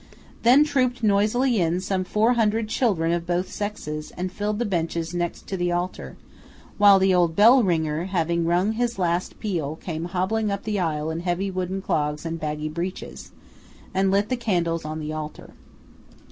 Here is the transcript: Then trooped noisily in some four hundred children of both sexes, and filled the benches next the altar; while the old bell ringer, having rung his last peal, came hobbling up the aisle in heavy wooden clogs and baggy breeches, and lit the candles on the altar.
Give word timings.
Then 0.41 0.63
trooped 0.63 1.03
noisily 1.03 1.59
in 1.61 1.79
some 1.79 2.03
four 2.05 2.33
hundred 2.33 2.67
children 2.69 3.11
of 3.11 3.27
both 3.27 3.51
sexes, 3.51 4.09
and 4.17 4.31
filled 4.31 4.57
the 4.57 4.65
benches 4.65 5.13
next 5.13 5.45
the 5.45 5.71
altar; 5.71 6.17
while 6.79 6.97
the 6.97 7.13
old 7.13 7.35
bell 7.35 7.61
ringer, 7.61 8.05
having 8.05 8.45
rung 8.47 8.71
his 8.71 8.97
last 8.97 9.39
peal, 9.39 9.75
came 9.75 10.05
hobbling 10.05 10.49
up 10.49 10.63
the 10.63 10.79
aisle 10.79 11.11
in 11.11 11.19
heavy 11.19 11.51
wooden 11.51 11.83
clogs 11.83 12.25
and 12.25 12.39
baggy 12.39 12.67
breeches, 12.67 13.31
and 13.93 14.09
lit 14.09 14.29
the 14.29 14.35
candles 14.37 14.85
on 14.85 14.99
the 15.01 15.13
altar. 15.13 15.53